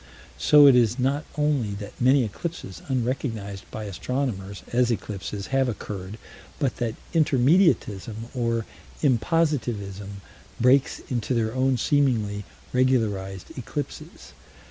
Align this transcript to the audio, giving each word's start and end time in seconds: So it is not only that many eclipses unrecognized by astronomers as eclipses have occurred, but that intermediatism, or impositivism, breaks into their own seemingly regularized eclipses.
So 0.39 0.65
it 0.65 0.75
is 0.75 0.97
not 0.97 1.25
only 1.37 1.75
that 1.75 1.93
many 2.01 2.23
eclipses 2.23 2.81
unrecognized 2.87 3.69
by 3.69 3.83
astronomers 3.83 4.63
as 4.73 4.89
eclipses 4.89 5.45
have 5.53 5.69
occurred, 5.69 6.17
but 6.57 6.77
that 6.77 6.95
intermediatism, 7.13 8.15
or 8.33 8.65
impositivism, 9.03 10.09
breaks 10.59 11.01
into 11.09 11.35
their 11.35 11.53
own 11.53 11.77
seemingly 11.77 12.45
regularized 12.73 13.55
eclipses. 13.55 14.33